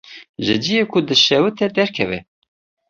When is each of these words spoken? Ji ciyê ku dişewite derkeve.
Ji 0.45 0.55
ciyê 0.63 0.83
ku 0.91 0.99
dişewite 1.07 1.67
derkeve. 1.75 2.19